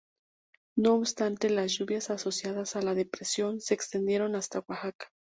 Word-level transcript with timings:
No 0.75 0.95
obstante, 0.95 1.51
las 1.51 1.73
lluvias 1.73 2.09
asociadas 2.09 2.75
a 2.75 2.81
la 2.81 2.95
depresión 2.95 3.59
se 3.61 3.75
extendieron 3.75 4.33
hasta 4.33 4.65
Oaxaca. 4.67 5.11